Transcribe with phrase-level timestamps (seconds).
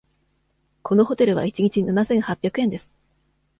[0.81, 2.97] このホテルは一日七千八百円です。